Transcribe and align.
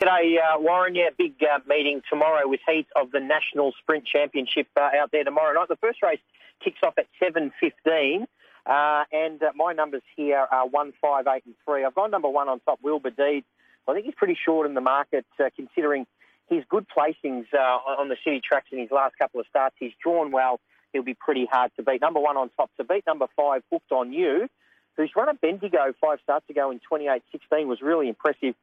G'day, 0.00 0.36
uh, 0.38 0.58
Warren. 0.58 0.94
Yeah, 0.94 1.10
big 1.18 1.34
uh, 1.42 1.58
meeting 1.68 2.00
tomorrow 2.08 2.48
with 2.48 2.60
heat 2.66 2.86
of 2.96 3.10
the 3.10 3.20
National 3.20 3.72
Sprint 3.82 4.06
Championship 4.06 4.66
uh, 4.74 4.88
out 4.98 5.10
there 5.12 5.24
tomorrow 5.24 5.52
night. 5.52 5.68
The 5.68 5.76
first 5.76 6.02
race 6.02 6.20
kicks 6.64 6.78
off 6.82 6.94
at 6.96 7.04
7.15. 7.22 8.22
Uh, 8.64 9.04
and 9.12 9.42
uh, 9.42 9.50
my 9.54 9.74
numbers 9.74 10.00
here 10.16 10.46
are 10.50 10.66
1, 10.66 10.92
5, 11.02 11.26
8 11.26 11.42
and 11.44 11.54
3. 11.66 11.84
I've 11.84 11.94
gone 11.94 12.10
number 12.10 12.30
one 12.30 12.48
on 12.48 12.60
top, 12.60 12.78
Wilbur 12.82 13.10
Deed. 13.10 13.44
I 13.86 13.92
think 13.92 14.06
he's 14.06 14.14
pretty 14.14 14.38
short 14.42 14.66
in 14.66 14.72
the 14.72 14.80
market 14.80 15.26
uh, 15.38 15.50
considering 15.54 16.06
his 16.48 16.64
good 16.70 16.86
placings 16.88 17.44
on 17.52 18.08
the 18.08 18.16
city 18.24 18.40
tracks 18.42 18.68
in 18.72 18.78
his 18.78 18.90
last 18.90 19.18
couple 19.18 19.38
of 19.38 19.46
starts. 19.50 19.76
He's 19.78 19.92
drawn 20.02 20.32
well. 20.32 20.60
He'll 20.94 21.02
be 21.02 21.14
pretty 21.14 21.44
hard 21.44 21.72
to 21.76 21.82
beat. 21.82 22.00
Number 22.00 22.20
one 22.20 22.38
on 22.38 22.48
top 22.56 22.70
to 22.78 22.84
beat. 22.84 23.04
Number 23.06 23.26
five, 23.36 23.62
Hooked 23.70 23.92
on 23.92 24.14
You, 24.14 24.48
who's 24.96 25.10
run 25.14 25.28
a 25.28 25.34
Bendigo 25.34 25.92
five 26.00 26.20
starts 26.22 26.48
ago 26.48 26.70
in 26.70 26.80
28.16, 26.90 27.66
was 27.66 27.82
really 27.82 28.08
impressive 28.08 28.54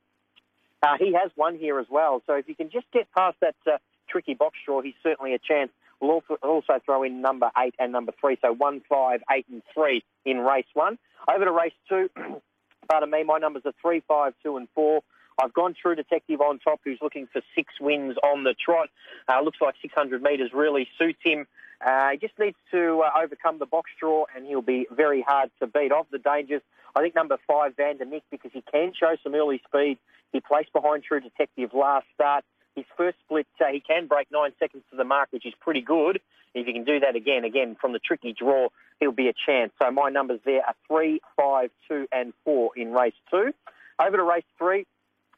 uh, 0.83 0.97
he 0.99 1.13
has 1.13 1.31
won 1.35 1.57
here 1.57 1.79
as 1.79 1.87
well. 1.89 2.21
So 2.27 2.33
if 2.33 2.47
you 2.47 2.55
can 2.55 2.69
just 2.69 2.85
get 2.91 3.07
past 3.15 3.37
that 3.41 3.55
uh, 3.65 3.77
tricky 4.09 4.33
box 4.33 4.57
draw, 4.65 4.81
he's 4.81 4.95
certainly 5.04 5.33
a 5.33 5.39
chance. 5.39 5.71
We'll 5.99 6.21
also 6.43 6.79
throw 6.85 7.04
in 7.04 7.21
number 7.21 7.49
eight 7.57 7.73
and 7.79 7.91
number 7.91 8.13
three. 8.19 8.37
So 8.41 8.54
one, 8.54 8.82
five, 8.87 9.21
eight, 9.32 9.47
and 9.51 9.63
three 9.73 10.04
in 10.25 10.37
race 10.39 10.68
one. 10.73 10.99
Over 11.27 11.45
to 11.45 11.51
race 11.51 11.73
two. 11.89 12.09
Pardon 12.89 13.09
me, 13.09 13.23
my 13.23 13.39
numbers 13.39 13.63
are 13.65 13.73
three, 13.82 14.04
five, 14.07 14.33
two, 14.43 14.57
and 14.57 14.68
four. 14.75 15.01
I've 15.41 15.54
gone 15.54 15.75
through 15.79 15.95
Detective 15.95 16.41
on 16.41 16.59
top, 16.59 16.79
who's 16.83 16.99
looking 17.01 17.27
for 17.32 17.41
six 17.55 17.73
wins 17.79 18.15
on 18.23 18.43
the 18.43 18.54
trot. 18.54 18.89
Uh, 19.27 19.41
looks 19.43 19.59
like 19.61 19.75
600 19.82 20.21
metres 20.21 20.51
really 20.54 20.87
suits 20.97 21.19
him. 21.23 21.46
Uh, 21.86 22.09
he 22.11 22.17
just 22.17 22.37
needs 22.39 22.57
to 22.71 23.04
uh, 23.05 23.21
overcome 23.23 23.59
the 23.59 23.65
box 23.65 23.91
draw, 23.99 24.25
and 24.35 24.45
he'll 24.45 24.61
be 24.61 24.87
very 24.91 25.21
hard 25.21 25.51
to 25.59 25.68
beat. 25.68 25.91
Of 25.91 26.07
the 26.11 26.18
dangers, 26.18 26.61
I 26.95 27.01
think 27.01 27.15
number 27.15 27.37
five, 27.47 27.75
Van 27.75 27.97
der 27.97 28.05
Nick, 28.05 28.23
because 28.31 28.51
he 28.54 28.63
can 28.71 28.93
show 28.99 29.15
some 29.23 29.35
early 29.35 29.61
speed. 29.68 29.97
He 30.33 30.39
placed 30.39 30.73
behind 30.73 31.04
True 31.04 31.19
Detective 31.19 31.71
last 31.73 32.08
start. 32.16 32.44
His 32.75 32.85
first 32.95 33.17
split, 33.25 33.47
uh, 33.61 33.66
he 33.71 33.80
can 33.80 34.08
break 34.08 34.27
nine 34.31 34.52
seconds 34.59 34.83
to 34.91 34.97
the 34.97 35.03
mark, 35.03 35.30
which 35.31 35.45
is 35.45 35.53
pretty 35.59 35.81
good. 35.81 36.19
If 36.53 36.65
he 36.65 36.73
can 36.73 36.83
do 36.83 36.99
that 36.99 37.15
again, 37.15 37.43
again 37.43 37.75
from 37.80 37.93
the 37.93 37.99
tricky 37.99 38.33
draw, 38.33 38.69
he'll 38.99 39.11
be 39.11 39.30
a 39.30 39.33
chance. 39.45 39.71
So 39.81 39.91
my 39.91 40.09
numbers 40.09 40.39
there 40.45 40.65
are 40.65 40.75
three, 40.87 41.21
five, 41.35 41.69
two, 41.87 42.07
and 42.11 42.33
four 42.43 42.71
in 42.75 42.91
race 42.91 43.13
two. 43.30 43.53
Over 43.99 44.17
to 44.17 44.23
race 44.23 44.43
three, 44.57 44.85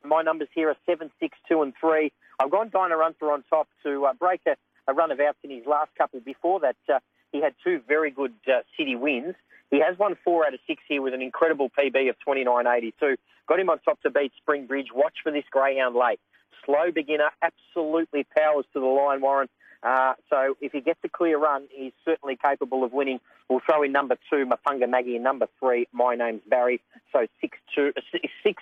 my 0.04 0.22
numbers 0.22 0.48
here 0.54 0.70
are 0.70 0.78
seven, 0.86 1.12
six, 1.20 1.38
two, 1.48 1.62
and 1.62 1.74
three. 1.80 2.12
I've 2.40 2.52
gone 2.52 2.70
Dyna 2.72 2.96
Runter 2.96 3.32
on 3.32 3.44
top 3.50 3.68
to 3.84 4.06
uh, 4.06 4.14
break 4.14 4.42
a, 4.48 4.56
a, 4.88 4.94
run 4.94 5.12
of 5.12 5.20
outs 5.20 5.38
in 5.44 5.50
his 5.50 5.66
last 5.66 5.92
couple. 5.98 6.20
Before 6.20 6.60
that, 6.62 6.76
uh, 6.94 7.00
he 7.32 7.42
had 7.42 7.54
two 7.64 7.82
very 7.88 8.12
good 8.12 8.34
uh, 8.48 8.62
city 8.78 8.96
wins. 8.96 9.36
He 9.72 9.80
has 9.80 9.98
won 9.98 10.16
four 10.24 10.46
out 10.46 10.54
of 10.54 10.60
six 10.66 10.82
here 10.88 11.02
with 11.02 11.14
an 11.14 11.22
incredible 11.22 11.70
PB 11.70 12.10
of 12.10 12.16
29.82. 12.28 13.18
Got 13.48 13.60
him 13.60 13.70
on 13.70 13.80
top 13.80 14.02
to 14.02 14.10
beat 14.10 14.32
Spring 14.38 14.66
Bridge. 14.66 14.88
Watch 14.94 15.18
for 15.24 15.32
this 15.32 15.44
greyhound 15.52 15.96
late. 15.96 16.20
Slow 16.66 16.92
beginner, 16.94 17.30
absolutely 17.42 18.26
powers 18.38 18.66
to 18.74 18.80
the 18.80 18.86
line, 18.86 19.22
Warren. 19.22 19.50
Uh, 19.82 20.14
so 20.30 20.56
if 20.60 20.72
he 20.72 20.82
gets 20.82 21.00
a 21.04 21.10
clear 21.10 21.38
run, 21.38 21.68
he's 21.72 21.94
certainly 22.04 22.38
capable 22.44 22.84
of 22.84 22.92
winning. 22.92 23.20
We'll 23.50 23.62
throw 23.66 23.84
in 23.84 23.92
number 23.92 24.18
two, 24.30 24.46
Mapunga 24.46 24.90
Maggie, 24.90 25.16
and 25.16 25.24
number 25.24 25.48
three, 25.60 25.88
my 25.94 26.16
name's 26.16 26.42
Barry. 26.48 26.82
So 27.14 27.28
six, 27.42 27.58
two, 27.74 27.94
uh, 27.96 28.02
six, 28.44 28.62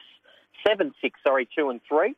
seven, 0.66 0.94
six, 1.02 1.20
sorry, 1.26 1.48
two 1.58 1.70
and 1.70 1.82
three. 1.88 2.16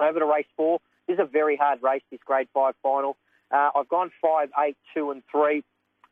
Over 0.00 0.18
to 0.18 0.26
race 0.26 0.46
four. 0.56 0.80
This 1.06 1.14
is 1.14 1.20
a 1.20 1.26
very 1.26 1.56
hard 1.56 1.82
race, 1.82 2.02
this 2.10 2.20
grade 2.24 2.48
five 2.52 2.74
final. 2.82 3.16
Uh, 3.50 3.70
I've 3.74 3.88
gone 3.88 4.10
five, 4.22 4.50
eight, 4.64 4.76
two 4.94 5.10
and 5.10 5.22
three. 5.30 5.64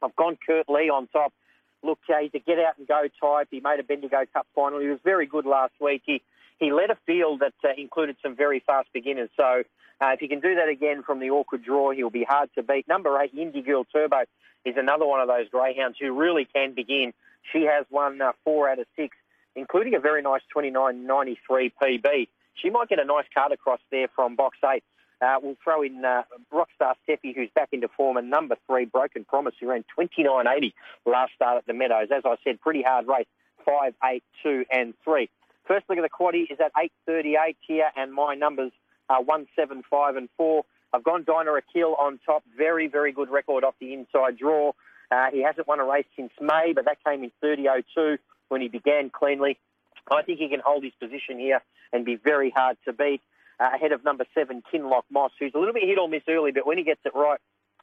I've 0.03 0.17
gone 0.17 0.39
Kurt 0.47 0.69
Lee 0.69 0.91
on 0.91 1.09
top 1.09 1.33
look, 1.83 1.99
uh, 2.09 2.19
he's 2.21 2.31
a 2.35 2.39
get 2.39 2.59
out 2.59 2.79
and 2.79 2.87
go 2.87 3.03
type. 3.21 3.49
He 3.51 3.61
made 3.61 3.81
a 3.81 3.83
Bendigo 3.83 4.25
Cup 4.33 4.47
final. 4.55 4.81
He 4.81 4.89
was 4.89 4.99
very 5.05 5.27
good 5.27 5.47
last 5.47 5.73
week. 5.81 6.03
He 6.05 6.23
he 6.59 6.73
led 6.73 6.91
a 6.91 6.99
field 7.07 7.41
that 7.41 7.55
uh, 7.65 7.69
included 7.77 8.17
some 8.21 8.35
very 8.35 8.61
fast 8.67 8.89
beginners. 8.93 9.31
So 9.37 9.63
uh, 10.01 10.11
if 10.13 10.21
he 10.21 10.27
can 10.27 10.41
do 10.41 10.57
that 10.57 10.69
again 10.69 11.05
from 11.05 11.21
the 11.21 11.31
awkward 11.31 11.63
draw, 11.63 11.93
he'll 11.93 12.11
be 12.11 12.25
hard 12.25 12.51
to 12.57 12.65
beat. 12.65 12.89
Number 12.89 13.17
eight, 13.21 13.33
Indy 13.33 13.63
Girl 13.63 13.85
Turbo, 13.85 14.25
is 14.65 14.75
another 14.77 15.07
one 15.07 15.21
of 15.21 15.29
those 15.29 15.49
greyhounds 15.51 15.99
who 16.01 16.13
really 16.13 16.47
can 16.53 16.75
begin. 16.75 17.13
She 17.53 17.63
has 17.63 17.87
won 17.91 18.21
uh, 18.21 18.33
four 18.43 18.69
out 18.69 18.81
of 18.81 18.87
six, 18.97 19.17
including 19.55 19.95
a 19.95 20.01
very 20.01 20.21
nice 20.21 20.41
29.93 20.55 21.37
PB. 21.81 22.29
She 22.61 22.71
might 22.71 22.89
get 22.89 22.99
a 22.99 23.05
nice 23.05 23.27
card 23.33 23.53
across 23.53 23.81
there 23.93 24.09
from 24.17 24.35
box 24.35 24.59
eight. 24.75 24.83
Uh, 25.21 25.37
we'll 25.43 25.57
throw 25.63 25.83
in 25.83 26.05
uh, 26.05 26.23
Rockstar 26.53 26.95
Steffi, 27.09 27.35
who's 27.35 27.51
back 27.55 27.71
into 27.73 27.89
form, 27.89 28.17
and 28.17 28.31
number 28.31 28.57
three, 28.67 28.85
Broken 28.85 29.25
Promise, 29.25 29.55
who 29.61 29.69
ran 29.69 29.85
29.80 29.99 30.73
last 31.07 31.33
start 31.35 31.59
at 31.59 31.67
the 31.67 31.75
Meadows. 31.75 32.09
As 32.15 32.23
I 32.25 32.37
said, 32.45 32.61
pretty 32.61 32.83
hard 32.83 33.07
race, 33.09 33.27
five, 33.65 33.95
eight, 34.05 34.23
two, 34.43 34.65
and 34.71 34.95
three. 35.05 35.29
First 35.67 35.87
look 35.89 35.99
at 35.99 36.03
the 36.03 36.09
quaddy 36.09 36.51
is 36.51 36.59
at 36.61 36.73
8.38 37.09 37.57
here, 37.67 37.91
and 37.97 38.13
my 38.13 38.35
numbers 38.35 38.73
are 39.11 39.23
1, 39.23 39.47
7, 39.57 39.83
5, 39.91 40.17
and 40.17 40.29
4. 40.37 40.65
I've 40.93 41.05
gone 41.05 41.25
Dyna 41.25 41.53
Akil 41.53 41.95
on 41.99 42.19
top. 42.25 42.43
Very, 42.57 42.87
very 42.87 43.13
good 43.13 43.29
record 43.29 43.65
off 43.65 43.75
the 43.81 43.93
inside 43.93 44.39
draw. 44.39 44.73
Uh, 45.11 45.27
he 45.33 45.43
hasn't 45.43 45.67
won 45.67 45.81
a 45.81 45.85
race 45.85 46.07
since 46.17 46.33
May, 46.41 46.73
but 46.75 46.85
that 46.85 46.99
came 47.05 47.25
in 47.25 47.33
30.02 47.43 48.19
when 48.49 48.61
he 48.61 48.69
began 48.69 49.11
cleanly. 49.11 49.59
I 50.11 50.23
think 50.23 50.39
he 50.39 50.49
can 50.49 50.61
hold 50.65 50.85
his 50.85 50.93
position 51.01 51.39
here 51.39 51.61
and 51.93 52.05
be 52.05 52.17
very 52.17 52.51
hard 52.51 52.77
to 52.87 52.93
beat 52.93 53.21
uh, 53.61 53.71
ahead 53.75 53.93
of 53.93 54.05
number 54.05 54.25
seven, 54.35 54.63
Kinlock 54.73 55.05
Moss, 55.11 55.33
who's 55.39 55.53
a 55.55 55.59
little 55.59 55.75
bit 55.75 55.85
hit 55.85 55.99
or 55.99 56.09
miss 56.09 56.23
early, 56.29 56.53
but 56.53 56.67
when 56.67 56.79
he 56.79 56.85
gets 56.85 57.01
it 57.05 57.13
right, 57.15 57.41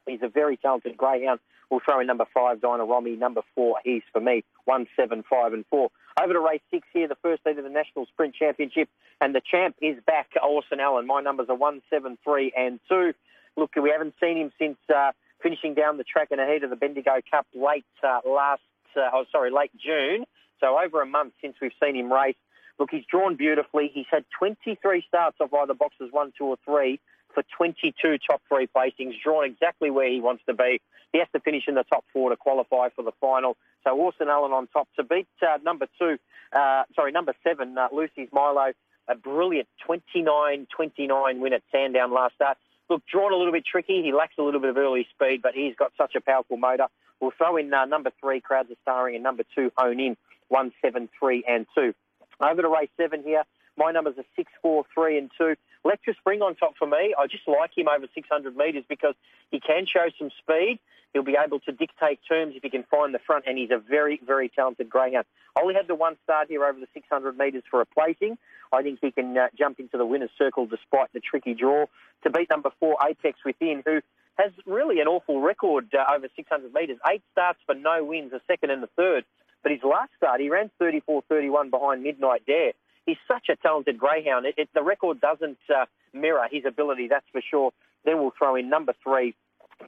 he's 0.08 0.22
a 0.22 0.30
very 0.30 0.58
talented 0.58 0.98
greyhound. 0.98 1.40
We'll 1.70 1.82
throw 1.84 2.00
in 2.00 2.08
number 2.08 2.26
five, 2.34 2.62
Dyna 2.62 2.86
Romy. 2.86 3.16
Number 3.16 3.42
four, 3.56 3.78
he's 3.84 4.04
for 4.14 4.22
me, 4.22 4.44
one, 4.66 4.88
seven, 4.96 5.24
five, 5.30 5.54
and 5.54 5.66
four. 5.70 5.90
Over 6.22 6.34
to 6.34 6.40
race 6.40 6.62
six 6.72 6.88
here, 6.94 7.08
the 7.08 7.18
first 7.22 7.42
lead 7.46 7.58
of 7.58 7.64
the 7.64 7.70
National 7.70 8.06
Sprint 8.06 8.36
Championship, 8.36 8.88
and 9.20 9.34
the 9.34 9.42
champ 9.42 9.76
is 9.82 9.98
back, 10.06 10.30
Orson 10.42 10.80
Allen. 10.80 11.08
My 11.08 11.22
numbers 11.22 11.48
are 11.50 11.56
one, 11.56 11.82
seven, 11.90 12.18
three, 12.24 12.54
and 12.56 12.80
two. 12.88 13.14
Look, 13.58 13.72
we 13.82 13.90
haven't 13.90 14.14
seen 14.22 14.38
him 14.38 14.52
since 14.60 14.78
uh, 14.94 15.12
finishing 15.42 15.74
down 15.74 15.98
the 15.98 16.04
track 16.04 16.30
in 16.32 16.38
the 16.38 16.46
heat 16.46 16.64
of 16.64 16.70
the 16.70 16.76
Bendigo 16.76 17.20
Cup 17.30 17.48
late 17.54 17.86
uh, 18.04 18.20
last, 18.26 18.62
uh, 18.96 19.10
oh 19.14 19.26
sorry, 19.32 19.52
late 19.52 19.72
June. 19.76 20.26
So 20.60 20.80
over 20.80 21.02
a 21.02 21.06
month 21.06 21.34
since 21.42 21.56
we've 21.62 21.72
seen 21.84 21.96
him 21.96 22.12
race. 22.12 22.36
Look, 22.80 22.90
he's 22.92 23.06
drawn 23.10 23.36
beautifully. 23.36 23.92
He's 23.94 24.06
had 24.12 24.26
23 24.38 25.04
starts 25.08 25.38
off 25.40 25.54
either 25.54 25.74
boxes 25.74 26.10
one, 26.12 26.34
two, 26.38 26.46
or 26.46 26.58
three 26.66 27.00
for 27.34 27.44
22 27.58 28.18
top 28.28 28.42
three 28.48 28.68
placings, 28.68 29.14
drawn 29.22 29.46
exactly 29.46 29.92
where 29.92 30.10
he 30.10 30.22
wants 30.22 30.44
to 30.48 30.54
be. 30.54 30.82
He 31.12 31.20
has 31.20 31.28
to 31.34 31.40
finish 31.40 31.64
in 31.68 31.76
the 31.76 31.84
top 31.84 32.06
four 32.12 32.30
to 32.30 32.36
qualify 32.38 32.90
for 32.96 33.04
the 33.04 33.12
final. 33.22 33.58
So 33.84 33.96
Orson 33.96 34.30
Allen 34.30 34.54
on 34.54 34.68
top 34.68 34.88
to 34.96 35.04
beat 35.04 35.28
uh, 35.42 35.58
number 35.64 35.88
two, 36.00 36.18
uh, 36.54 36.84
sorry, 36.96 37.12
number 37.12 37.34
seven, 37.44 37.78
uh, 37.78 37.90
Lucy's 37.92 38.30
Milo, 38.32 38.72
a 39.08 39.16
brilliant 39.16 39.68
29-29 39.88 41.40
win 41.40 41.54
at 41.54 41.62
Sandown 41.72 42.12
last 42.14 42.36
start. 42.36 42.58
Look, 42.90 43.04
drawn 43.12 43.34
a 43.34 43.36
little 43.36 43.52
bit 43.52 43.66
tricky. 43.66 44.02
He 44.02 44.14
lacks 44.14 44.36
a 44.38 44.44
little 44.44 44.60
bit 44.60 44.70
of 44.70 44.78
early 44.78 45.08
speed, 45.14 45.42
but 45.42 45.54
he's 45.54 45.76
got 45.76 45.92
such 45.98 46.16
a 46.16 46.22
powerful 46.22 46.58
motor. 46.58 46.88
We'll 47.20 47.32
throw 47.38 47.58
in 47.58 47.74
uh, 47.74 47.86
number 47.86 48.12
three, 48.22 48.42
Crowds 48.42 48.70
are 48.72 48.76
starring, 48.82 49.16
and 49.16 49.24
number 49.24 49.44
two, 49.56 49.72
Hone 49.78 50.00
In, 50.00 50.18
one, 50.50 50.72
seven, 50.82 51.10
three, 51.20 51.44
and 51.48 51.66
two. 51.76 51.94
Over 52.42 52.62
to 52.62 52.70
race 52.70 52.90
seven 52.98 53.24
here. 53.24 53.44
My 53.78 53.92
numbers 53.92 54.16
are 54.18 54.26
six, 54.36 54.52
four, 54.62 54.86
three, 54.94 55.18
and 55.18 55.30
two. 55.38 55.56
Lecture 55.84 56.16
Spring 56.20 56.42
on 56.42 56.56
top 56.56 56.76
for 56.78 56.88
me. 56.88 57.14
I 57.18 57.28
just 57.28 57.48
like 57.48 57.78
him 57.78 57.88
over 57.88 58.08
600 58.14 58.56
metres 58.56 58.84
because 58.88 59.16
he 59.52 59.60
can 59.60 59.86
show 59.86 60.08
some 60.18 60.32
speed. 60.40 60.80
He'll 61.14 61.24
be 61.24 61.38
able 61.42 61.60
to 61.62 61.72
dictate 61.72 62.20
terms 62.28 62.56
if 62.58 62.64
he 62.64 62.70
can 62.70 62.84
find 62.92 63.14
the 63.14 63.20
front, 63.20 63.46
and 63.48 63.58
he's 63.58 63.72
a 63.72 63.78
very, 63.78 64.20
very 64.26 64.50
talented 64.50 64.90
greyhound. 64.90 65.26
Only 65.58 65.74
had 65.74 65.88
the 65.88 65.96
one 65.96 66.18
start 66.24 66.50
here 66.50 66.66
over 66.66 66.80
the 66.80 66.88
600 66.94 67.38
metres 67.38 67.64
for 67.70 67.80
a 67.80 67.86
placing. 67.86 68.38
I 68.74 68.82
think 68.82 69.00
he 69.02 69.12
can 69.12 69.38
uh, 69.38 69.48
jump 69.58 69.80
into 69.80 69.98
the 69.98 70.06
winner's 70.06 70.32
circle 70.38 70.66
despite 70.66 71.14
the 71.14 71.22
tricky 71.22 71.54
draw 71.54 71.86
to 72.24 72.30
beat 72.30 72.50
number 72.50 72.72
four, 72.80 72.98
Apex 73.08 73.40
Within, 73.46 73.84
who 73.86 74.02
has 74.38 74.52
really 74.66 75.00
an 75.00 75.08
awful 75.08 75.40
record 75.40 75.88
uh, 75.94 76.04
over 76.14 76.28
600 76.36 76.74
metres. 76.74 76.98
Eight 77.10 77.22
starts 77.32 77.60
for 77.66 77.76
no 77.76 78.04
wins, 78.04 78.34
a 78.34 78.42
second 78.48 78.72
and 78.72 78.84
a 78.84 78.90
third. 78.98 79.24
But 79.66 79.72
his 79.72 79.82
last 79.84 80.12
start, 80.16 80.42
he 80.42 80.50
ran 80.52 80.70
34-31 80.80 81.72
behind 81.72 82.04
Midnight 82.04 82.46
Dare. 82.46 82.74
He's 83.08 83.18
such 83.28 83.50
a 83.50 83.56
talented 83.56 83.98
greyhound. 83.98 84.46
It, 84.46 84.54
it, 84.60 84.70
the 84.76 84.84
record 84.84 85.20
doesn't 85.20 85.58
uh, 85.76 85.86
mirror 86.14 86.46
his 86.52 86.66
ability, 86.68 87.08
that's 87.10 87.26
for 87.32 87.42
sure. 87.42 87.72
Then 88.06 88.20
we'll 88.20 88.34
throw 88.38 88.56
in 88.56 88.70
number 88.70 88.94
three, 89.04 89.34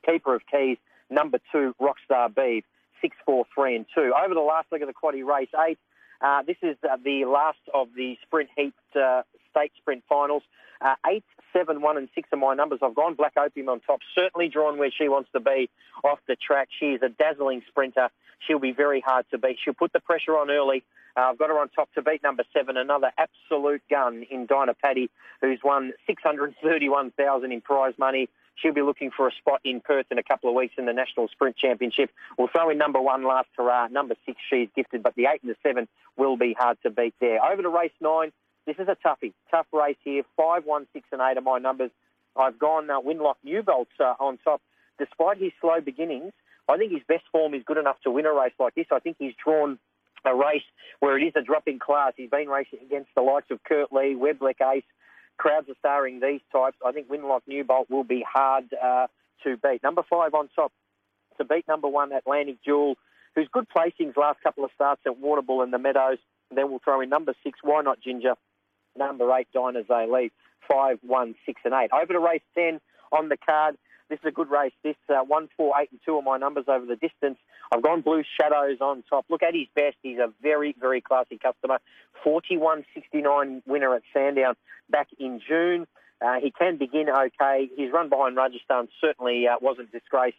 Keeper 0.03 0.33
of 0.33 0.41
Keys, 0.51 0.77
number 1.11 1.37
two, 1.51 1.75
Rockstar 1.79 2.33
Beeve, 2.33 2.63
six, 3.03 3.15
four, 3.23 3.45
three, 3.53 3.75
and 3.75 3.85
two. 3.93 4.15
Over 4.19 4.33
the 4.33 4.39
last 4.39 4.65
leg 4.71 4.81
of 4.81 4.87
the 4.87 4.95
quaddy 4.95 5.23
race 5.23 5.49
eight, 5.69 5.77
uh, 6.21 6.41
this 6.41 6.57
is 6.63 6.75
uh, 6.83 6.97
the 7.05 7.25
last 7.25 7.59
of 7.71 7.89
the 7.95 8.17
sprint 8.23 8.49
heat 8.57 8.73
uh, 8.99 9.21
state 9.51 9.73
sprint 9.77 10.03
finals. 10.09 10.41
Uh, 10.81 10.95
eight, 11.09 11.23
seven, 11.53 11.81
one, 11.81 11.97
and 11.97 12.09
six 12.13 12.29
are 12.31 12.37
my 12.37 12.53
numbers. 12.53 12.79
I've 12.81 12.95
gone 12.95 13.15
Black 13.15 13.33
Opium 13.37 13.69
on 13.69 13.79
top, 13.81 13.99
certainly 14.15 14.47
drawn 14.49 14.77
where 14.77 14.91
she 14.91 15.09
wants 15.09 15.29
to 15.33 15.39
be 15.39 15.69
off 16.03 16.19
the 16.27 16.35
track. 16.35 16.69
She 16.79 16.87
is 16.87 17.01
a 17.01 17.09
dazzling 17.09 17.63
sprinter. 17.67 18.09
She'll 18.39 18.59
be 18.59 18.71
very 18.71 19.01
hard 19.01 19.25
to 19.31 19.37
beat. 19.37 19.57
She'll 19.63 19.73
put 19.73 19.93
the 19.93 19.99
pressure 19.99 20.37
on 20.37 20.51
early. 20.51 20.83
Uh, 21.15 21.31
I've 21.31 21.39
got 21.39 21.49
her 21.49 21.59
on 21.59 21.69
top 21.69 21.89
to 21.95 22.01
beat 22.01 22.21
number 22.21 22.43
seven, 22.53 22.77
another 22.77 23.11
absolute 23.17 23.81
gun 23.89 24.23
in 24.29 24.45
Dyna 24.45 24.75
Patty, 24.75 25.09
who's 25.41 25.59
won 25.63 25.93
631000 26.05 27.51
in 27.51 27.61
prize 27.61 27.93
money. 27.97 28.29
She'll 28.55 28.73
be 28.73 28.81
looking 28.81 29.11
for 29.15 29.27
a 29.27 29.31
spot 29.31 29.61
in 29.63 29.81
Perth 29.81 30.07
in 30.11 30.17
a 30.17 30.23
couple 30.23 30.49
of 30.49 30.55
weeks 30.55 30.75
in 30.77 30.85
the 30.85 30.93
National 30.93 31.27
Sprint 31.27 31.57
Championship. 31.57 32.09
We'll 32.37 32.47
throw 32.47 32.69
in 32.69 32.77
number 32.77 32.99
one, 32.99 33.23
Last 33.23 33.49
Hurrah. 33.55 33.87
Number 33.87 34.15
six, 34.25 34.39
she's 34.49 34.69
gifted, 34.75 35.03
but 35.03 35.15
the 35.15 35.25
eight 35.25 35.41
and 35.43 35.51
the 35.51 35.55
seven 35.61 35.87
will 36.17 36.37
be 36.37 36.55
hard 36.57 36.77
to 36.83 36.89
beat 36.89 37.13
there. 37.19 37.43
Over 37.43 37.61
to 37.61 37.69
race 37.69 37.91
nine. 38.01 38.31
This 38.67 38.75
is 38.79 38.89
a 38.89 38.97
toughie, 39.07 39.33
tough 39.49 39.67
race 39.71 39.95
here. 40.03 40.23
Five, 40.35 40.65
one, 40.65 40.87
six, 40.91 41.07
and 41.13 41.21
eight 41.21 41.37
are 41.37 41.41
my 41.41 41.57
numbers. 41.57 41.89
I've 42.35 42.59
gone 42.59 42.89
uh, 42.89 42.99
Winlock 42.99 43.35
Newbolt 43.41 43.87
uh, 43.97 44.13
on 44.19 44.37
top. 44.43 44.61
Despite 44.99 45.37
his 45.37 45.53
slow 45.61 45.79
beginnings, 45.79 46.33
I 46.67 46.75
think 46.75 46.91
his 46.91 47.01
best 47.07 47.23
form 47.31 47.53
is 47.53 47.63
good 47.65 47.77
enough 47.77 47.95
to 48.03 48.11
win 48.11 48.25
a 48.25 48.33
race 48.33 48.51
like 48.59 48.75
this. 48.75 48.87
I 48.91 48.99
think 48.99 49.15
he's 49.19 49.33
drawn 49.41 49.79
a 50.25 50.35
race 50.35 50.67
where 50.99 51.17
it 51.17 51.23
is 51.23 51.31
a 51.37 51.41
drop 51.41 51.63
in 51.65 51.79
class. 51.79 52.11
He's 52.17 52.29
been 52.29 52.49
racing 52.49 52.79
against 52.85 53.09
the 53.15 53.21
likes 53.21 53.47
of 53.51 53.63
Kurt 53.63 53.93
Lee, 53.93 54.17
Weblek 54.19 54.59
Ace. 54.61 54.83
Crowds 55.37 55.69
are 55.69 55.75
starring 55.79 56.19
these 56.19 56.41
types. 56.51 56.75
I 56.85 56.91
think 56.91 57.07
Winlock 57.07 57.43
Newbolt 57.47 57.89
will 57.89 58.03
be 58.03 58.25
hard 58.27 58.65
uh, 58.73 59.07
to 59.45 59.55
beat. 59.55 59.81
Number 59.81 60.03
five 60.09 60.33
on 60.33 60.49
top 60.53 60.73
to 61.37 61.45
beat 61.45 61.69
number 61.69 61.87
one 61.87 62.11
Atlantic 62.11 62.57
Jewel, 62.65 62.95
who's 63.33 63.47
good 63.49 63.67
placings 63.69 64.17
last 64.17 64.41
couple 64.43 64.65
of 64.65 64.71
starts 64.75 65.03
at 65.05 65.13
Warrnambool 65.21 65.63
and 65.63 65.71
the 65.71 65.79
Meadows. 65.79 66.17
And 66.49 66.57
then 66.57 66.69
we'll 66.69 66.81
throw 66.83 66.99
in 66.99 67.09
number 67.09 67.33
six, 67.43 67.59
Why 67.61 67.81
Not 67.81 68.01
Ginger, 68.01 68.35
number 68.97 69.31
eight, 69.35 69.47
Diners 69.53 69.85
They 69.87 70.07
Leave, 70.09 70.31
five, 70.67 70.99
one, 71.01 71.35
six, 71.45 71.61
and 71.65 71.73
eight. 71.73 71.89
Over 71.93 72.13
to 72.13 72.19
race 72.19 72.41
10 72.55 72.79
on 73.11 73.29
the 73.29 73.37
card. 73.37 73.77
This 74.09 74.19
is 74.19 74.25
a 74.25 74.31
good 74.31 74.49
race. 74.49 74.71
This 74.83 74.95
uh, 75.09 75.23
one, 75.23 75.49
four, 75.57 75.73
eight, 75.81 75.91
and 75.91 75.99
two 76.05 76.15
are 76.15 76.21
my 76.21 76.37
numbers 76.37 76.65
over 76.67 76.85
the 76.85 76.95
distance. 76.95 77.37
I've 77.71 77.83
gone 77.83 78.01
Blue 78.01 78.23
Shadows 78.39 78.77
on 78.79 79.03
top. 79.09 79.25
Look 79.29 79.43
at 79.43 79.53
his 79.53 79.67
best. 79.75 79.97
He's 80.01 80.17
a 80.17 80.31
very, 80.41 80.75
very 80.79 81.01
classy 81.01 81.37
customer. 81.37 81.79
41.69 82.25 83.63
winner 83.65 83.93
at 83.95 84.03
Sandown 84.13 84.55
back 84.89 85.07
in 85.19 85.41
June. 85.45 85.87
Uh, 86.21 86.39
he 86.41 86.51
can 86.51 86.77
begin 86.77 87.09
okay. 87.09 87.69
His 87.77 87.91
run 87.91 88.09
behind 88.09 88.37
Rajasthan 88.37 88.87
certainly 89.01 89.47
uh, 89.47 89.57
wasn't 89.61 89.91
disgraced 89.91 90.37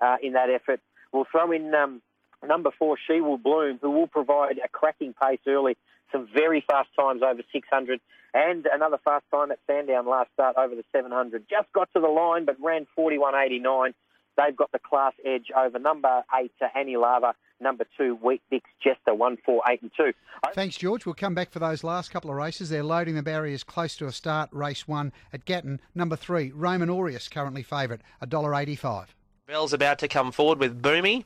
uh, 0.00 0.16
in 0.22 0.32
that 0.32 0.48
effort. 0.50 0.80
We'll 1.12 1.26
throw 1.30 1.52
in 1.52 1.74
um, 1.74 2.02
number 2.46 2.70
four, 2.78 2.96
She 3.06 3.20
Will 3.20 3.38
Bloom, 3.38 3.78
who 3.80 3.90
will 3.90 4.06
provide 4.06 4.58
a 4.64 4.68
cracking 4.68 5.14
pace 5.14 5.40
early. 5.46 5.76
Some 6.12 6.28
very 6.34 6.64
fast 6.68 6.88
times 6.98 7.22
over 7.22 7.42
600 7.52 8.00
and 8.34 8.66
another 8.72 8.98
fast 9.04 9.24
time 9.32 9.50
at 9.50 9.58
Sandown 9.66 10.06
last 10.06 10.30
start 10.34 10.56
over 10.56 10.74
the 10.74 10.84
700. 10.92 11.44
Just 11.48 11.72
got 11.72 11.88
to 11.94 12.00
the 12.00 12.08
line 12.08 12.44
but 12.44 12.56
ran 12.60 12.86
41.89. 12.98 13.94
They've 14.36 14.56
got 14.56 14.72
the 14.72 14.78
class 14.78 15.12
edge 15.24 15.48
over 15.56 15.78
number 15.78 16.22
eight, 16.40 16.52
Annie 16.74 16.96
Lava, 16.96 17.34
number 17.60 17.84
two, 17.98 18.16
Wheat 18.22 18.40
Bix 18.50 18.62
Jester, 18.82 19.12
one, 19.12 19.36
four, 19.44 19.62
eight, 19.68 19.82
and 19.82 19.90
two. 19.94 20.12
Thanks, 20.54 20.76
George. 20.76 21.04
We'll 21.04 21.14
come 21.14 21.34
back 21.34 21.50
for 21.50 21.58
those 21.58 21.84
last 21.84 22.10
couple 22.10 22.30
of 22.30 22.36
races. 22.36 22.70
They're 22.70 22.82
loading 22.82 23.16
the 23.16 23.22
barriers 23.22 23.64
close 23.64 23.96
to 23.96 24.06
a 24.06 24.12
start. 24.12 24.48
Race 24.52 24.88
one 24.88 25.12
at 25.32 25.44
Gatton. 25.44 25.80
Number 25.94 26.16
three, 26.16 26.52
Roman 26.52 26.88
Aureus, 26.88 27.28
currently 27.28 27.62
favourite, 27.62 28.00
$1.85. 28.22 29.06
Bell's 29.46 29.72
about 29.72 29.98
to 29.98 30.08
come 30.08 30.32
forward 30.32 30.58
with 30.58 30.80
Boomy. 30.80 31.24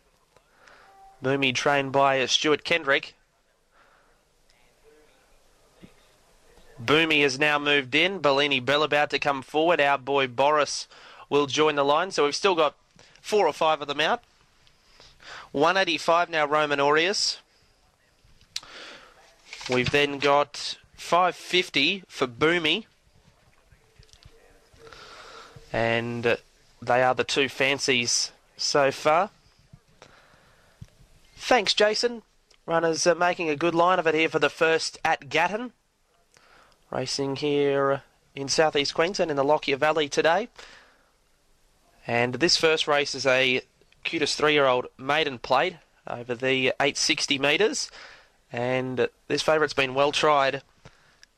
Boomy 1.25 1.55
trained 1.55 1.91
by 1.91 2.25
Stuart 2.26 2.65
Kendrick. 2.65 3.15
Boomy 6.79 7.23
has 7.23 7.38
now 7.38 7.59
moved 7.59 7.94
in. 7.94 8.19
Bellini 8.19 8.61
Bell 8.61 8.82
about 8.82 9.09
to 9.09 9.19
come 9.19 9.41
forward. 9.41 9.81
Our 9.81 9.97
boy 9.97 10.26
Boris 10.26 10.87
will 11.31 11.47
join 11.47 11.76
the 11.76 11.85
line. 11.85 12.11
So 12.11 12.25
we've 12.25 12.35
still 12.35 12.55
got 12.55 12.76
four 13.23 13.47
or 13.47 13.55
five 13.55 13.81
of 13.81 13.88
them 13.88 14.00
out. 14.00 14.23
185 15.53 16.29
now, 16.29 16.47
Roman 16.47 16.79
Aureus. 16.79 17.38
We've 19.71 19.91
then 19.91 20.19
got 20.19 20.76
550 20.97 22.03
for 22.06 22.26
Boomy. 22.26 22.85
And 25.73 26.37
they 26.82 27.03
are 27.03 27.15
the 27.15 27.25
two 27.25 27.49
fancies 27.49 28.31
so 28.59 28.91
far. 28.91 29.31
Thanks, 31.46 31.75
Jason. 31.75 32.23
Runners 32.64 33.06
are 33.06 33.14
making 33.14 33.50
a 33.50 33.55
good 33.55 33.75
line 33.75 33.99
of 33.99 34.06
it 34.06 34.14
here 34.14 34.31
for 34.31 34.38
the 34.38 34.49
first 34.49 34.99
at 35.05 35.29
Gatton. 35.29 35.73
Racing 36.91 37.37
here 37.37 38.02
in 38.35 38.49
southeast 38.49 38.94
Queensland 38.94 39.31
in 39.31 39.37
the 39.37 39.44
Lockyer 39.44 39.76
Valley 39.76 40.08
today. 40.08 40.49
And 42.06 42.37
this 42.37 42.56
first 42.56 42.88
race 42.88 43.14
is 43.14 43.26
a 43.26 43.61
cutest 44.05 44.38
three-year-old 44.38 44.87
maiden 44.96 45.38
plate 45.38 45.76
over 46.08 46.35
the 46.35 46.69
860 46.81 47.38
metres. 47.38 47.90
And 48.50 49.11
this 49.29 49.43
favourite's 49.43 49.75
been 49.75 49.93
well 49.93 50.12
tried. 50.12 50.62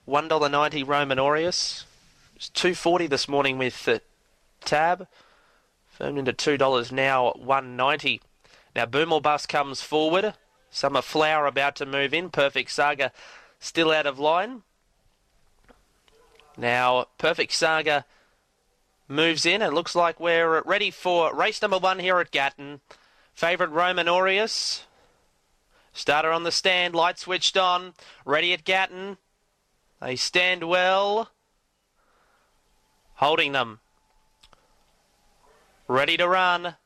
$1.90 0.07 0.87
Roman 0.87 1.19
Aureus. 1.19 1.85
It's 2.37 2.49
240 2.51 3.09
this 3.09 3.27
morning 3.27 3.59
with 3.59 3.89
uh, 3.89 3.99
Tab. 4.65 5.09
Firmed 5.89 6.19
into 6.19 6.33
$2 6.33 6.93
now, 6.93 7.33
190 7.33 8.21
Now 8.77 8.85
Boomer 8.85 9.21
Bus 9.21 9.47
comes 9.47 9.81
forward. 9.81 10.35
Summer 10.69 11.01
Flower 11.01 11.47
about 11.47 11.77
to 11.77 11.87
move 11.87 12.13
in. 12.13 12.29
Perfect 12.29 12.71
Saga 12.71 13.11
still 13.59 13.91
out 13.91 14.05
of 14.05 14.19
line. 14.19 14.65
Now, 16.59 17.07
Perfect 17.17 17.53
Saga 17.53 18.05
moves 19.09 19.47
in. 19.47 19.63
It 19.63 19.73
looks 19.73 19.95
like 19.95 20.21
we're 20.21 20.61
ready 20.61 20.91
for 20.91 21.35
race 21.35 21.63
number 21.63 21.79
one 21.79 22.01
here 22.01 22.19
at 22.19 22.31
Gatton. 22.31 22.83
Favourite 23.33 23.73
Roman 23.73 24.11
Aureus. 24.11 24.85
Starter 25.95 26.31
on 26.31 26.43
the 26.43 26.53
stand, 26.53 26.95
light 26.95 27.19
switched 27.19 27.57
on. 27.57 27.95
Ready 28.27 28.53
at 28.53 28.65
Gatton. 28.65 29.17
They 30.03 30.17
stand 30.17 30.65
well. 30.65 31.31
Holding 33.15 33.53
them. 33.53 33.81
Ready 35.89 36.19
to 36.19 36.29
run. 36.29 36.77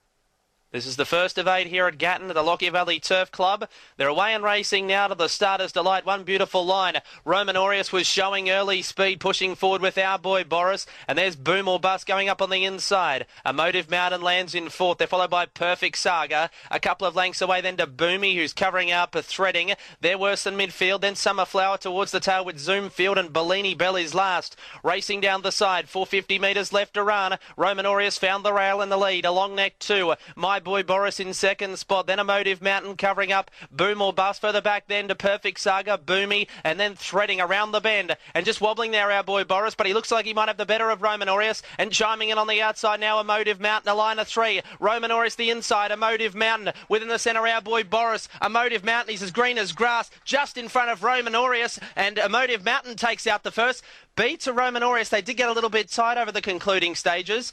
This 0.72 0.86
is 0.86 0.94
the 0.94 1.04
first 1.04 1.36
of 1.36 1.48
eight 1.48 1.66
here 1.66 1.88
at 1.88 1.98
Gatton 1.98 2.28
at 2.28 2.34
the 2.34 2.44
Lockyer 2.44 2.70
Valley 2.70 3.00
Turf 3.00 3.32
Club. 3.32 3.68
They're 3.96 4.06
away 4.06 4.34
and 4.34 4.44
racing 4.44 4.86
now 4.86 5.08
to 5.08 5.16
the 5.16 5.26
starter's 5.26 5.72
delight. 5.72 6.06
One 6.06 6.22
beautiful 6.22 6.64
line. 6.64 6.98
Roman 7.24 7.56
Aureus 7.56 7.90
was 7.90 8.06
showing 8.06 8.48
early 8.50 8.80
speed, 8.82 9.18
pushing 9.18 9.56
forward 9.56 9.82
with 9.82 9.98
our 9.98 10.16
boy 10.16 10.44
Boris. 10.44 10.86
And 11.08 11.18
there's 11.18 11.34
Boom 11.34 11.66
or 11.66 11.80
Bust 11.80 12.06
going 12.06 12.28
up 12.28 12.40
on 12.40 12.50
the 12.50 12.64
inside. 12.64 13.26
Emotive 13.44 13.90
Mountain 13.90 14.22
lands 14.22 14.54
in 14.54 14.68
fourth. 14.68 14.98
They're 14.98 15.08
followed 15.08 15.30
by 15.30 15.46
Perfect 15.46 15.98
Saga. 15.98 16.50
A 16.70 16.78
couple 16.78 17.04
of 17.04 17.16
lengths 17.16 17.42
away 17.42 17.60
then 17.60 17.76
to 17.78 17.88
Boomy, 17.88 18.36
who's 18.36 18.52
covering 18.52 18.92
out 18.92 19.10
for 19.10 19.18
uh, 19.18 19.22
threading. 19.22 19.72
They're 20.00 20.16
worse 20.16 20.44
than 20.44 20.56
midfield. 20.56 21.00
Then 21.00 21.16
Summer 21.16 21.46
Flower 21.46 21.78
towards 21.78 22.12
the 22.12 22.20
tail 22.20 22.44
with 22.44 22.60
Zoomfield 22.60 23.18
and 23.18 23.32
Bellini 23.32 23.74
Bell 23.74 23.96
is 23.96 24.14
last. 24.14 24.54
Racing 24.84 25.20
down 25.20 25.42
the 25.42 25.50
side, 25.50 25.88
450 25.88 26.38
metres 26.38 26.72
left 26.72 26.94
to 26.94 27.02
run. 27.02 27.38
Roman 27.56 27.86
Aureus 27.86 28.18
found 28.18 28.44
the 28.44 28.52
rail 28.52 28.80
in 28.80 28.88
the 28.88 28.96
lead. 28.96 29.24
A 29.24 29.32
long 29.32 29.56
neck 29.56 29.76
two. 29.80 30.14
My 30.36 30.59
boy 30.64 30.82
Boris 30.82 31.20
in 31.20 31.34
second 31.34 31.78
spot. 31.78 32.06
Then 32.06 32.18
Emotive 32.18 32.62
Mountain 32.62 32.96
covering 32.96 33.32
up. 33.32 33.50
Boom 33.70 34.00
or 34.02 34.12
bust 34.12 34.40
further 34.40 34.60
back 34.60 34.86
then 34.88 35.08
to 35.08 35.14
Perfect 35.14 35.60
Saga. 35.60 35.98
Boomy 35.98 36.48
and 36.64 36.78
then 36.78 36.94
threading 36.94 37.40
around 37.40 37.72
the 37.72 37.80
bend 37.80 38.16
and 38.34 38.46
just 38.46 38.60
wobbling 38.60 38.90
there 38.90 39.10
our 39.10 39.22
boy 39.22 39.44
Boris. 39.44 39.74
But 39.74 39.86
he 39.86 39.94
looks 39.94 40.10
like 40.10 40.26
he 40.26 40.34
might 40.34 40.48
have 40.48 40.56
the 40.56 40.66
better 40.66 40.90
of 40.90 41.02
Roman 41.02 41.28
Aureus 41.28 41.62
and 41.78 41.92
chiming 41.92 42.30
in 42.30 42.38
on 42.38 42.46
the 42.46 42.62
outside 42.62 43.00
now. 43.00 43.20
Emotive 43.20 43.60
Mountain 43.60 43.90
a 43.90 43.94
line 43.94 44.18
of 44.18 44.28
three. 44.28 44.60
Roman 44.78 45.10
Aureus 45.10 45.34
the 45.34 45.50
inside. 45.50 45.90
Emotive 45.90 46.34
Mountain 46.34 46.72
within 46.88 47.08
the 47.08 47.18
centre 47.18 47.46
our 47.46 47.60
boy 47.60 47.84
Boris. 47.84 48.28
Emotive 48.44 48.84
Mountain 48.84 49.12
he's 49.12 49.22
as 49.22 49.30
green 49.30 49.58
as 49.58 49.72
grass 49.72 50.10
just 50.24 50.56
in 50.56 50.68
front 50.68 50.90
of 50.90 51.02
Roman 51.02 51.34
Aureus 51.34 51.78
and 51.96 52.18
Emotive 52.18 52.64
Mountain 52.64 52.96
takes 52.96 53.26
out 53.26 53.42
the 53.42 53.50
first. 53.50 53.82
Beat 54.16 54.40
to 54.40 54.52
Roman 54.52 54.82
Aureus. 54.82 55.08
They 55.08 55.22
did 55.22 55.36
get 55.36 55.48
a 55.48 55.52
little 55.52 55.70
bit 55.70 55.88
tight 55.88 56.18
over 56.18 56.32
the 56.32 56.42
concluding 56.42 56.94
stages. 56.94 57.52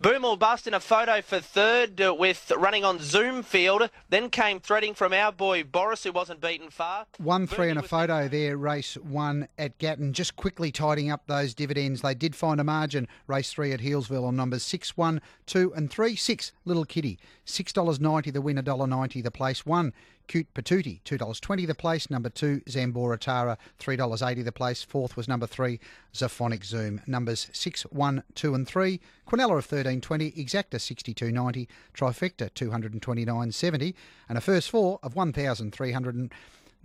Boom 0.00 0.24
or 0.24 0.36
bust 0.36 0.68
in 0.68 0.74
a 0.74 0.78
photo 0.78 1.20
for 1.20 1.40
third 1.40 2.00
uh, 2.00 2.14
with 2.14 2.52
running 2.56 2.84
on 2.84 3.00
Zoom 3.00 3.42
field. 3.42 3.90
Then 4.08 4.30
came 4.30 4.60
threading 4.60 4.94
from 4.94 5.12
our 5.12 5.32
boy 5.32 5.64
Boris, 5.64 6.04
who 6.04 6.12
wasn't 6.12 6.40
beaten 6.40 6.70
far. 6.70 7.06
One 7.18 7.48
three 7.48 7.68
in 7.68 7.76
a 7.76 7.82
photo 7.82 8.28
there, 8.28 8.56
race 8.56 8.94
one 8.94 9.48
at 9.58 9.76
Gatton. 9.78 10.12
Just 10.12 10.36
quickly 10.36 10.70
tidying 10.70 11.10
up 11.10 11.26
those 11.26 11.52
dividends. 11.52 12.02
They 12.02 12.14
did 12.14 12.36
find 12.36 12.60
a 12.60 12.64
margin. 12.64 13.08
Race 13.26 13.52
three 13.52 13.72
at 13.72 13.80
Healesville 13.80 14.24
on 14.24 14.36
numbers 14.36 14.62
six, 14.62 14.96
one, 14.96 15.20
two, 15.46 15.72
and 15.74 15.90
three. 15.90 16.14
Six, 16.14 16.52
Little 16.64 16.84
Kitty. 16.84 17.18
Six 17.44 17.72
dollars 17.72 17.98
ninety 17.98 18.30
the 18.30 18.40
win, 18.40 18.56
a 18.56 18.62
dollar 18.62 18.86
ninety 18.86 19.20
the 19.20 19.32
place. 19.32 19.66
One, 19.66 19.92
Cute 20.28 20.52
Patootie, 20.54 21.02
$2.20 21.02 21.66
the 21.66 21.74
place. 21.74 22.10
Number 22.10 22.28
two, 22.28 22.60
Zambora 22.68 23.18
Tara, 23.18 23.56
$3.80 23.80 24.44
the 24.44 24.52
place. 24.52 24.82
Fourth 24.82 25.16
was 25.16 25.26
number 25.26 25.46
three, 25.46 25.80
Zaphonic 26.14 26.64
Zoom. 26.64 27.00
Numbers 27.06 27.48
six, 27.52 27.82
one, 27.84 28.22
two, 28.34 28.54
and 28.54 28.68
three. 28.68 29.00
Quinella 29.26 29.58
of 29.58 29.66
13.20, 29.66 30.36
Exacta 30.36 30.76
62.90, 30.76 31.66
Trifecta 31.94 32.50
229.70, 32.50 33.94
and 34.28 34.38
a 34.38 34.40
first 34.40 34.70
four 34.70 35.00
of 35.02 35.16
1,300. 35.16 36.30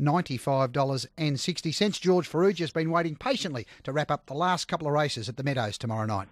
$95.60. 0.02 2.02
George 2.02 2.28
Farrugia 2.28 2.62
has 2.62 2.72
been 2.72 2.90
waiting 2.90 3.16
patiently 3.16 3.68
to 3.84 3.92
wrap 3.92 4.10
up 4.10 4.26
the 4.26 4.34
last 4.34 4.68
couple 4.68 4.88
of 4.88 4.94
races 4.94 5.30
at 5.30 5.38
the 5.38 5.44
Meadows 5.44 5.78
tomorrow 5.78 6.08
night. 6.08 6.28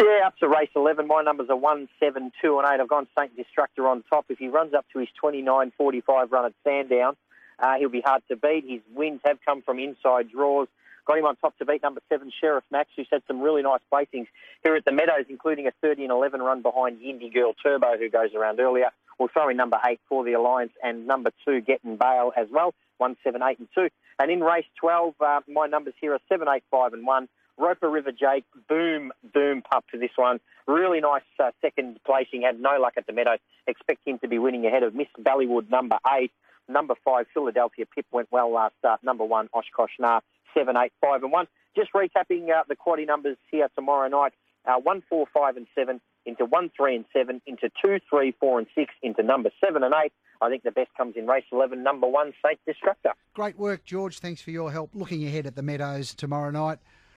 Yeah, 0.00 0.26
up 0.26 0.36
to 0.38 0.48
race 0.48 0.70
11. 0.76 1.08
My 1.08 1.22
numbers 1.22 1.48
are 1.50 1.56
1, 1.56 1.88
7, 1.98 2.32
2 2.40 2.58
and 2.58 2.66
8. 2.66 2.80
I've 2.80 2.88
gone 2.88 3.08
St. 3.18 3.32
Destructor 3.36 3.88
on 3.90 4.04
top. 4.08 4.26
If 4.28 4.38
he 4.38 4.46
runs 4.46 4.72
up 4.72 4.86
to 4.92 5.00
his 5.00 5.08
29.45 5.22 6.30
run 6.30 6.44
at 6.44 6.52
Sandown, 6.62 7.16
uh, 7.58 7.74
he'll 7.78 7.88
be 7.88 8.00
hard 8.00 8.22
to 8.28 8.36
beat. 8.36 8.64
His 8.68 8.80
wins 8.94 9.20
have 9.24 9.38
come 9.44 9.62
from 9.62 9.80
inside 9.80 10.30
draws. 10.30 10.68
Got 11.04 11.18
him 11.18 11.24
on 11.24 11.36
top 11.36 11.58
to 11.58 11.64
beat 11.64 11.82
number 11.82 12.00
7, 12.10 12.30
Sheriff 12.40 12.62
Max, 12.70 12.90
who's 12.94 13.08
had 13.10 13.22
some 13.26 13.40
really 13.40 13.62
nice 13.62 13.80
placings 13.92 14.28
here 14.62 14.76
at 14.76 14.84
the 14.84 14.92
Meadows, 14.92 15.24
including 15.28 15.66
a 15.66 15.72
30 15.82 16.04
and 16.04 16.12
11 16.12 16.42
run 16.42 16.62
behind 16.62 17.00
Yindy 17.00 17.32
Girl 17.32 17.54
Turbo, 17.60 17.96
who 17.98 18.08
goes 18.08 18.34
around 18.36 18.60
earlier. 18.60 18.90
We'll 19.18 19.28
throw 19.28 19.48
in 19.48 19.56
number 19.56 19.78
8 19.84 19.98
for 20.08 20.22
the 20.22 20.34
Alliance 20.34 20.72
and 20.82 21.08
number 21.08 21.32
2, 21.44 21.62
Getting 21.62 21.96
Bale 21.96 22.30
as 22.36 22.46
well. 22.52 22.72
1, 22.98 23.16
7, 23.24 23.42
8 23.42 23.58
and 23.58 23.68
2. 23.74 23.88
And 24.20 24.30
in 24.30 24.40
race 24.40 24.66
12, 24.80 25.14
uh, 25.20 25.40
my 25.48 25.66
numbers 25.66 25.94
here 26.00 26.12
are 26.12 26.20
7, 26.28 26.46
8, 26.46 26.62
5 26.70 26.92
and 26.92 27.06
1. 27.06 27.28
Roper 27.58 27.90
River 27.90 28.12
Jake, 28.12 28.44
boom, 28.68 29.12
boom 29.34 29.62
pup 29.62 29.84
for 29.90 29.96
this 29.98 30.10
one. 30.16 30.40
Really 30.66 31.00
nice 31.00 31.22
uh, 31.42 31.50
second 31.60 31.98
placing. 32.06 32.42
Had 32.42 32.60
no 32.60 32.78
luck 32.80 32.94
at 32.96 33.06
the 33.06 33.12
Meadows. 33.12 33.38
Expect 33.66 34.06
him 34.06 34.18
to 34.20 34.28
be 34.28 34.38
winning 34.38 34.66
ahead 34.66 34.82
of 34.82 34.94
Miss 34.94 35.08
Ballywood, 35.18 35.70
number 35.70 35.98
eight. 36.16 36.32
Number 36.68 36.94
five, 37.04 37.26
Philadelphia 37.32 37.86
Pip 37.86 38.06
went 38.12 38.28
well 38.30 38.52
last 38.52 38.74
start. 38.78 39.02
Number 39.02 39.24
one, 39.24 39.48
Oshkosh 39.52 39.92
Nar, 39.98 40.22
seven, 40.54 40.76
eight, 40.76 40.92
five, 41.00 41.22
and 41.22 41.32
one. 41.32 41.46
Just 41.74 41.92
recapping 41.92 42.50
uh, 42.50 42.64
the 42.68 42.76
quaddy 42.76 43.06
numbers 43.06 43.36
here 43.50 43.68
tomorrow 43.74 44.08
night. 44.08 44.32
Uh, 44.66 44.78
one, 44.78 45.02
four, 45.08 45.26
five, 45.32 45.56
and 45.56 45.66
seven 45.74 46.00
into 46.26 46.44
one, 46.44 46.70
three, 46.76 46.94
and 46.94 47.06
seven 47.12 47.40
into 47.46 47.70
two, 47.82 47.98
three, 48.10 48.34
four, 48.38 48.58
and 48.58 48.68
six 48.74 48.92
into 49.02 49.22
number 49.22 49.50
seven 49.64 49.82
and 49.82 49.94
eight. 50.04 50.12
I 50.40 50.48
think 50.50 50.62
the 50.62 50.70
best 50.70 50.90
comes 50.96 51.16
in 51.16 51.26
race 51.26 51.44
11, 51.50 51.82
number 51.82 52.06
one, 52.06 52.32
Safe 52.44 52.58
Destructor. 52.68 53.12
Great 53.34 53.58
work, 53.58 53.84
George. 53.84 54.18
Thanks 54.18 54.40
for 54.40 54.50
your 54.50 54.70
help. 54.70 54.90
Looking 54.94 55.26
ahead 55.26 55.46
at 55.46 55.56
the 55.56 55.62
Meadows 55.62 56.14
tomorrow 56.14 56.50
night. 56.50 56.78